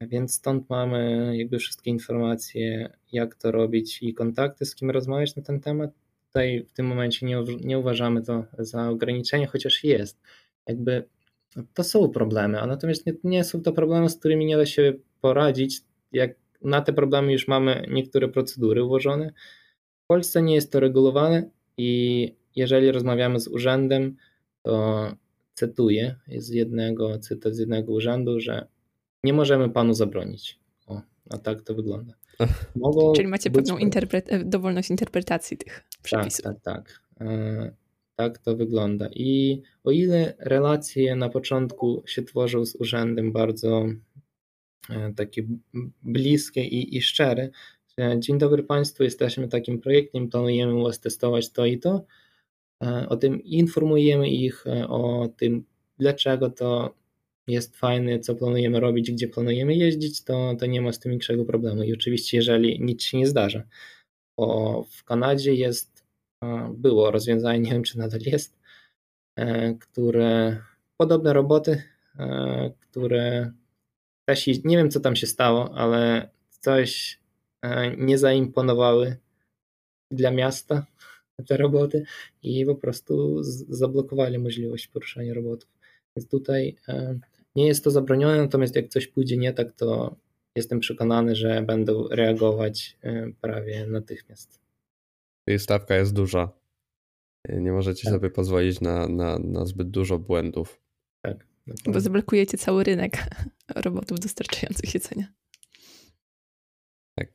[0.00, 5.42] Więc stąd mamy jakby wszystkie informacje, jak to robić i kontakty, z kim rozmawiać na
[5.42, 5.90] ten temat
[6.30, 10.20] tutaj w tym momencie nie, nie uważamy to za ograniczenie, chociaż jest.
[10.66, 11.04] Jakby
[11.74, 14.92] to są problemy, a natomiast nie, nie są to problemy, z którymi nie da się
[15.20, 15.80] poradzić.
[16.12, 19.32] Jak na te problemy już mamy niektóre procedury ułożone.
[20.04, 24.16] W Polsce nie jest to regulowane i jeżeli rozmawiamy z urzędem,
[24.62, 25.06] to
[25.54, 28.66] cytuję z jednego, cytat z jednego urzędu, że
[29.24, 30.58] nie możemy panu zabronić.
[30.86, 32.14] O, a tak to wygląda.
[32.76, 36.44] Mogą Czyli macie pewną interpre- dowolność interpretacji tych przepisów.
[36.44, 37.74] Tak, tak, tak.
[38.16, 39.08] Tak to wygląda.
[39.14, 43.86] I o ile relacje na początku się tworzą z urzędem bardzo
[44.90, 45.42] e, takie
[46.02, 47.48] bliskie i, i szczere,
[48.18, 52.04] dzień dobry Państwu, jesteśmy takim projektem, planujemy u Was testować to i to,
[52.82, 55.64] e, o tym informujemy ich o tym,
[55.98, 56.94] dlaczego to
[57.50, 61.44] jest fajny, co planujemy robić, gdzie planujemy jeździć, to, to nie ma z tym większego
[61.44, 61.82] problemu.
[61.82, 63.62] I oczywiście, jeżeli nic się nie zdarza,
[64.38, 66.04] bo w Kanadzie jest,
[66.74, 68.58] było rozwiązanie, nie wiem czy nadal jest,
[69.36, 70.62] e, które
[70.96, 71.82] podobne roboty,
[72.18, 73.52] e, które
[74.64, 77.20] nie wiem co tam się stało, ale coś
[77.62, 79.16] e, nie zaimponowały
[80.10, 80.86] dla miasta
[81.46, 82.04] te roboty
[82.42, 85.70] i po prostu zablokowali możliwość poruszania robotów.
[86.16, 86.76] Więc tutaj
[87.56, 90.16] nie jest to zabronione, natomiast jak coś pójdzie nie tak, to
[90.56, 94.60] jestem przekonany, że będą reagować e, prawie natychmiast.
[95.48, 96.52] Jej stawka jest duża.
[97.48, 98.12] Nie możecie tak.
[98.12, 100.80] sobie pozwolić na, na, na zbyt dużo błędów.
[101.86, 103.24] Bo zablokujecie cały rynek
[103.84, 105.32] robotów dostarczających jedzenia.
[107.14, 107.28] Tak.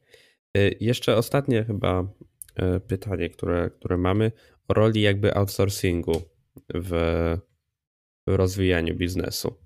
[0.58, 2.14] E, jeszcze ostatnie chyba
[2.56, 4.32] e, pytanie, które, które mamy
[4.68, 6.22] o roli jakby outsourcingu
[6.74, 6.92] w
[8.28, 9.66] rozwijaniu biznesu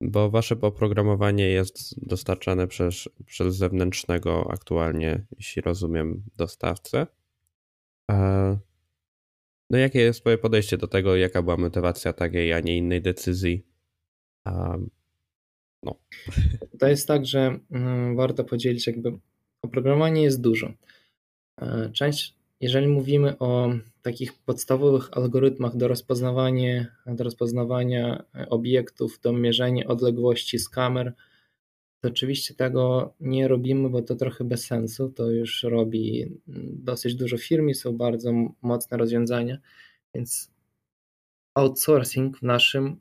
[0.00, 7.06] bo wasze oprogramowanie jest dostarczane przez, przez zewnętrznego aktualnie, jeśli rozumiem, dostawcę.
[9.70, 13.66] No jakie jest twoje podejście do tego, jaka była motywacja takiej, a nie innej decyzji?
[15.82, 15.94] No.
[16.78, 19.18] To jest tak, że mm, warto podzielić jakby
[19.62, 20.72] oprogramowanie jest dużo.
[21.60, 23.70] E, część jeżeli mówimy o
[24.02, 31.14] takich podstawowych algorytmach do rozpoznawania, do rozpoznawania obiektów, do mierzenia odległości z kamer,
[32.00, 35.08] to oczywiście tego nie robimy, bo to trochę bez sensu.
[35.08, 36.26] To już robi
[36.72, 39.58] dosyć dużo firm i są bardzo mocne rozwiązania,
[40.14, 40.50] więc
[41.54, 43.00] outsourcing w naszym mm,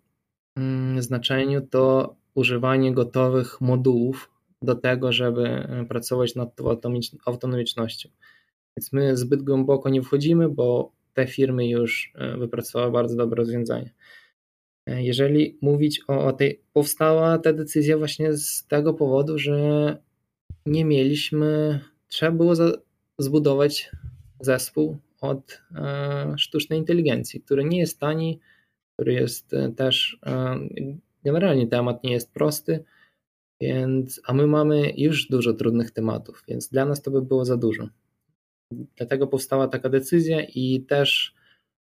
[0.99, 6.65] znaczeniu to używanie gotowych modułów do tego, żeby pracować nad tą
[7.25, 8.09] autonomicznością.
[8.77, 13.89] Więc my zbyt głęboko nie wchodzimy, bo te firmy już e, wypracowały bardzo dobre rozwiązania.
[14.85, 19.97] E, jeżeli mówić o, o tej, powstała ta decyzja właśnie z tego powodu, że
[20.65, 22.71] nie mieliśmy, trzeba było za,
[23.17, 23.91] zbudować
[24.39, 25.61] zespół od
[26.37, 28.39] sztucznej inteligencji, który nie jest tani,
[28.97, 30.19] który jest też
[31.23, 32.83] generalnie temat nie jest prosty,
[33.61, 37.57] więc, a my mamy już dużo trudnych tematów, więc dla nas to by było za
[37.57, 37.89] dużo.
[38.95, 41.35] Dlatego powstała taka decyzja i też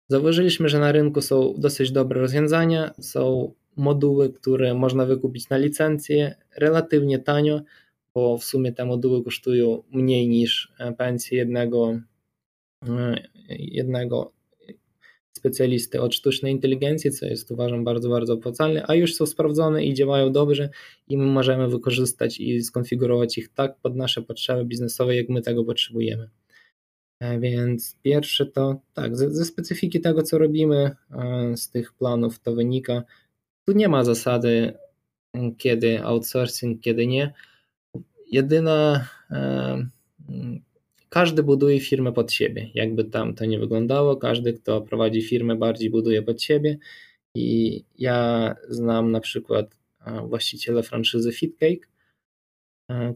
[0.08, 6.34] zauważyliśmy, że na rynku są dosyć dobre rozwiązania, są moduły, które można wykupić na licencję
[6.56, 7.60] relatywnie tanio,
[8.14, 12.00] bo w sumie te moduły kosztują mniej niż e, pensję jednego,
[12.88, 14.33] e, jednego
[15.36, 19.94] specjalisty od sztucznej inteligencji, co jest uważam bardzo, bardzo opłacalne, a już są sprawdzone i
[19.94, 20.68] działają dobrze
[21.08, 25.64] i my możemy wykorzystać i skonfigurować ich tak pod nasze potrzeby biznesowe, jak my tego
[25.64, 26.28] potrzebujemy.
[27.20, 30.90] E, więc pierwsze to tak, ze, ze specyfiki tego, co robimy,
[31.56, 33.02] z tych planów to wynika.
[33.66, 34.72] Tu nie ma zasady,
[35.58, 37.32] kiedy outsourcing, kiedy nie
[38.30, 39.08] jedyna.
[41.14, 42.70] Każdy buduje firmę pod siebie.
[42.74, 46.78] Jakby tam to nie wyglądało, każdy, kto prowadzi firmę, bardziej buduje pod siebie.
[47.34, 49.78] I ja znam na przykład
[50.28, 51.88] właściciela franszyzy FitCake,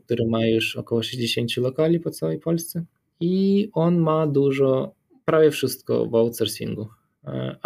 [0.04, 2.84] który ma już około 60 lokali po całej Polsce
[3.20, 6.88] i on ma dużo, prawie wszystko w outsourcingu.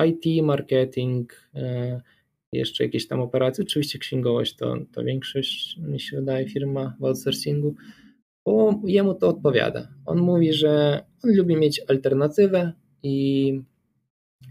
[0.07, 1.51] IT, marketing,
[2.53, 3.65] jeszcze jakieś tam operacje.
[3.65, 7.75] Oczywiście księgowość to, to większość, mi się wydaje, firma w outsourcingu,
[8.45, 9.89] bo jemu to odpowiada.
[10.07, 13.61] On mówi, że on lubi mieć alternatywę i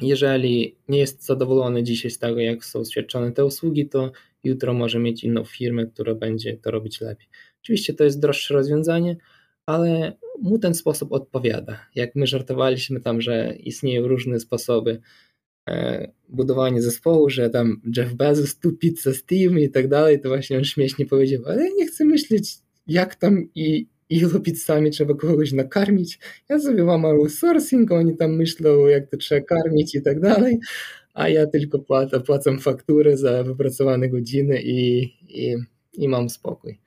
[0.01, 4.11] jeżeli nie jest zadowolony dzisiaj z tego, jak są świadczone te usługi, to
[4.43, 7.27] jutro może mieć inną firmę, która będzie to robić lepiej.
[7.63, 9.17] Oczywiście to jest droższe rozwiązanie,
[9.65, 11.85] ale mu ten sposób odpowiada.
[11.95, 15.01] Jak my żartowaliśmy tam, że istnieją różne sposoby
[15.69, 20.57] E, budowanie zespołu, że tam Jeff Bezos, tu pizza Steam i tak dalej, to właśnie
[20.57, 22.57] on śmiesznie powiedział, ale ja nie chcę myśleć
[22.91, 26.19] jak tam i ilu pizzami trzeba kogoś nakarmić.
[26.49, 30.59] Ja sobie mam outsourcing, oni tam myślą jak to trzeba karmić i tak dalej,
[31.13, 35.55] a ja tylko płacę, płacę fakturę za wypracowane godziny i, i,
[35.93, 36.79] i mam spokój.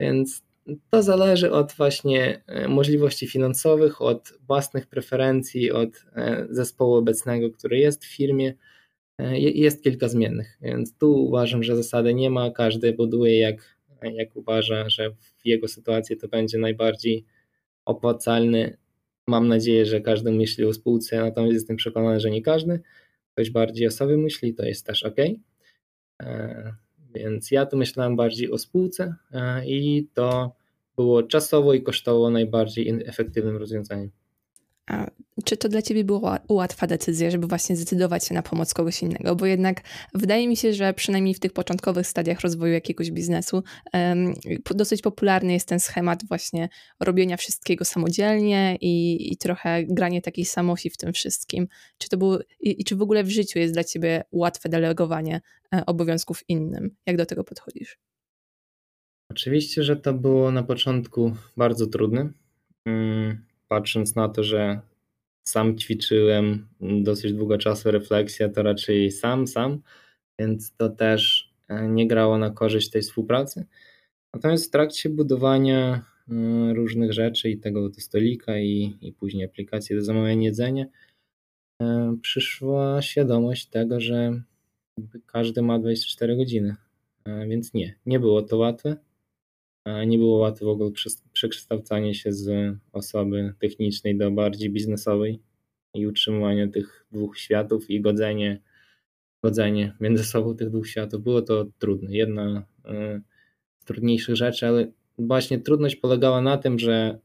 [0.00, 0.42] Więc
[0.90, 7.78] to zależy od właśnie e, możliwości finansowych, od własnych preferencji, od e, zespołu obecnego, który
[7.78, 8.54] jest w firmie.
[9.18, 12.50] E, jest kilka zmiennych, więc tu uważam, że zasady nie ma.
[12.50, 13.76] Każdy buduje jak,
[14.10, 17.24] jak uważa, że w jego sytuacji to będzie najbardziej
[17.84, 18.76] opłacalny.
[19.26, 22.80] Mam nadzieję, że każdy myśli o spółce, natomiast jestem przekonany, że nie każdy.
[23.32, 25.16] Ktoś bardziej o sobie myśli, to jest też ok.
[27.14, 30.56] Więc ja tu myślałem bardziej o spółce e, i to
[30.96, 34.10] było czasowo i kosztowo najbardziej efektywnym rozwiązaniem.
[34.86, 35.10] A
[35.44, 39.36] czy to dla ciebie była łatwa decyzja, żeby właśnie zdecydować się na pomoc kogoś innego?
[39.36, 39.82] Bo jednak
[40.14, 44.34] wydaje mi się, że przynajmniej w tych początkowych stadiach rozwoju jakiegoś biznesu um,
[44.74, 46.68] dosyć popularny jest ten schemat właśnie
[47.00, 51.68] robienia wszystkiego samodzielnie i, i trochę granie takiej samosi w tym wszystkim.
[51.98, 55.40] Czy to było, i, i, czy w ogóle w życiu jest dla ciebie łatwe delegowanie
[55.74, 56.96] e, obowiązków innym?
[57.06, 57.98] Jak do tego podchodzisz?
[59.30, 62.32] Oczywiście, że to było na początku bardzo trudne.
[62.84, 64.80] Hmm patrząc na to, że
[65.44, 69.82] sam ćwiczyłem dosyć długo czasu refleksja, to raczej sam, sam,
[70.38, 73.66] więc to też e, nie grało na korzyść tej współpracy.
[74.34, 79.96] Natomiast w trakcie budowania e, różnych rzeczy i tego do stolika i, i później aplikacji
[79.96, 80.86] do zamawiania jedzenia,
[81.82, 84.42] e, przyszła świadomość tego, że
[85.26, 86.76] każdy ma 24 godziny.
[87.48, 88.96] Więc nie, nie było to łatwe.
[90.06, 90.90] Nie było łatwe w ogóle
[91.42, 95.40] przekształcanie się z osoby technicznej do bardziej biznesowej
[95.94, 98.60] i utrzymywanie tych dwóch światów i godzenie,
[99.44, 101.22] godzenie między sobą tych dwóch światów.
[101.22, 102.16] Było to trudne.
[102.16, 103.20] Jedna e,
[103.78, 107.18] z trudniejszych rzeczy, ale właśnie trudność polegała na tym, że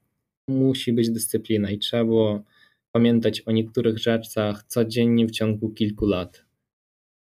[0.50, 2.44] musi być dyscyplina i trzeba było
[2.92, 6.46] pamiętać o niektórych rzeczach codziennie w ciągu kilku lat.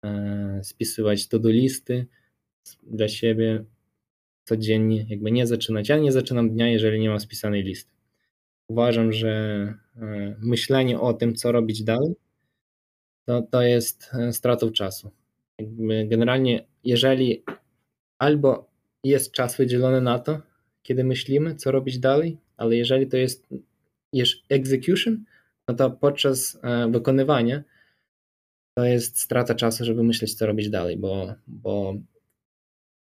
[0.05, 2.07] E, spisywać to do listy
[2.83, 3.65] dla siebie,
[4.51, 5.89] codziennie, jakby nie zaczynać.
[5.89, 7.91] Ja nie zaczynam dnia, jeżeli nie mam spisanej listy.
[8.69, 9.29] Uważam, że
[9.95, 12.15] e, myślenie o tym, co robić dalej,
[13.25, 15.11] to, to jest e, stratą czasu.
[15.59, 17.43] Jakby generalnie, jeżeli
[18.19, 18.69] albo
[19.03, 20.41] jest czas wydzielony na to,
[20.83, 23.47] kiedy myślimy, co robić dalej, ale jeżeli to jest,
[24.13, 25.23] jest execution,
[25.67, 27.63] no to podczas e, wykonywania
[28.77, 31.95] to jest strata czasu, żeby myśleć, co robić dalej, bo, bo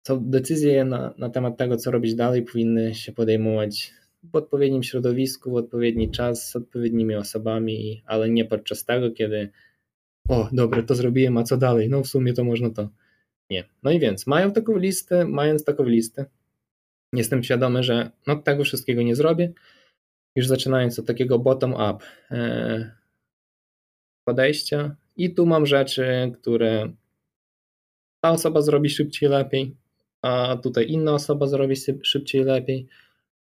[0.06, 5.50] co decyzje na, na temat tego, co robić dalej, powinny się podejmować w odpowiednim środowisku,
[5.50, 9.50] w odpowiedni czas, z odpowiednimi osobami, ale nie podczas tego, kiedy
[10.28, 11.88] o, dobre, to zrobiłem, a co dalej?
[11.88, 12.88] No w sumie to można to.
[13.50, 13.64] Nie.
[13.82, 16.24] No i więc, mają taką listę, mając taką listę,
[17.12, 19.52] jestem świadomy, że no tego wszystkiego nie zrobię,
[20.36, 22.90] już zaczynając od takiego bottom-up e,
[24.24, 24.96] podejścia.
[25.16, 26.92] I tu mam rzeczy, które
[28.20, 29.76] ta osoba zrobi szybciej, lepiej,
[30.26, 32.86] a tutaj inna osoba zrobi szybciej, lepiej.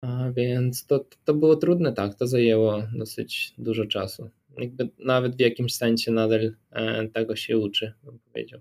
[0.00, 4.30] A więc to, to było trudne, tak, to zajęło dosyć dużo czasu.
[4.58, 8.60] Jakby nawet w jakimś sensie nadal e, tego się uczy, bym powiedział.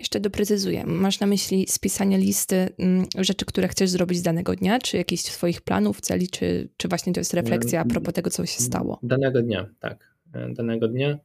[0.00, 0.86] Jeszcze doprecyzuję.
[0.86, 5.22] Masz na myśli spisanie listy mm, rzeczy, które chcesz zrobić z danego dnia, czy jakichś
[5.22, 8.98] swoich planów, celi, czy, czy właśnie to jest refleksja a propos tego, co się stało?
[9.02, 10.16] Danego dnia, tak.
[10.34, 11.18] E, danego dnia.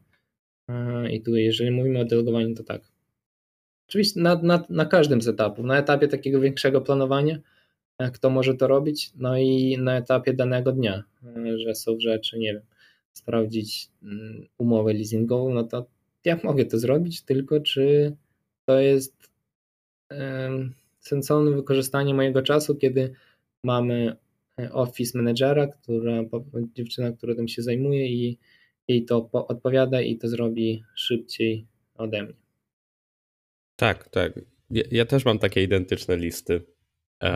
[0.70, 2.93] E, I tu, jeżeli mówimy o delegowaniu, to tak.
[3.94, 5.66] Oczywiście na, na, na każdym z etapów.
[5.66, 7.40] Na etapie takiego większego planowania,
[7.98, 11.04] e, kto może to robić, no i na etapie danego dnia,
[11.56, 12.62] że są rzeczy, nie wiem,
[13.14, 15.86] sprawdzić mm, umowę leasingową, no to
[16.26, 18.16] ja mogę to zrobić, tylko czy
[18.66, 19.30] to jest
[21.00, 23.14] sensowne wykorzystanie mojego czasu, kiedy
[23.64, 24.16] mamy
[24.60, 26.22] e, office managera, która,
[26.76, 28.38] dziewczyna, która tym się zajmuje i
[28.88, 31.66] jej to odpowiada i to zrobi szybciej
[31.98, 32.43] ode mnie.
[33.84, 34.40] Tak, tak.
[34.70, 36.66] Ja, ja też mam takie identyczne listy.
[37.24, 37.32] E,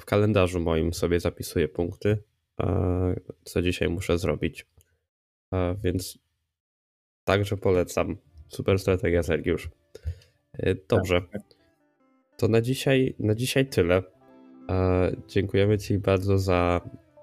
[0.00, 2.18] w kalendarzu moim sobie zapisuję punkty,
[2.60, 3.14] e,
[3.44, 4.66] co dzisiaj muszę zrobić.
[5.82, 6.18] Więc
[7.24, 8.16] także polecam.
[8.48, 9.70] Super strategia, Sergiusz.
[10.52, 11.20] E, dobrze.
[11.20, 11.42] Tak, tak.
[12.36, 14.02] To na dzisiaj, na dzisiaj tyle.
[14.70, 16.80] E, dziękujemy Ci bardzo za,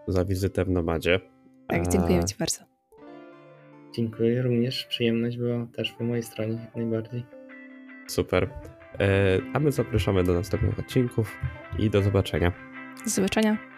[0.08, 1.20] za wizytę w Nomadzie.
[1.68, 2.64] Tak, dziękujemy Ci bardzo.
[3.96, 4.86] Dziękuję również.
[4.86, 7.35] Przyjemność była też po mojej stronie, jak najbardziej.
[8.08, 8.50] Super.
[9.00, 11.38] E, a my zapraszamy do następnych odcinków
[11.80, 12.52] i do zobaczenia.
[13.04, 13.75] Do zobaczenia.